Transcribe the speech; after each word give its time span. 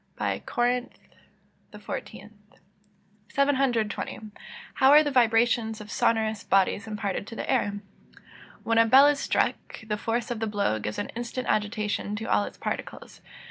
CORINTH. 0.47 0.97
XIV.] 1.73 2.31
720. 3.31 4.19
How 4.73 4.89
are 4.89 5.03
the 5.03 5.11
vibrations 5.11 5.79
of 5.79 5.91
sonorous 5.91 6.43
bodies 6.43 6.87
imparted 6.87 7.27
to 7.27 7.35
the 7.35 7.47
air? 7.47 7.79
When 8.63 8.79
a 8.79 8.87
bell 8.87 9.05
is 9.05 9.19
struck, 9.19 9.81
the 9.85 9.97
force 9.97 10.31
of 10.31 10.39
the 10.39 10.47
blow 10.47 10.79
gives 10.79 10.97
an 10.97 11.09
instant 11.09 11.47
agitation 11.47 12.15
to 12.15 12.25
all 12.25 12.45
its 12.45 12.57
particles. 12.57 13.21